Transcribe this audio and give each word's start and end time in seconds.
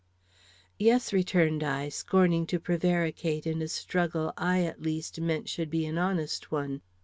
"Yes," 0.79 1.13
returned 1.13 1.61
I, 1.63 1.89
scorning 1.89 2.47
to 2.47 2.59
prevaricate 2.59 3.45
in 3.45 3.61
a 3.61 3.67
struggle 3.67 4.33
I 4.35 4.63
at 4.63 4.81
least 4.81 5.21
meant 5.21 5.47
should 5.47 5.69
be 5.69 5.85
an 5.85 5.99
honest 5.99 6.49
one. 6.51 6.81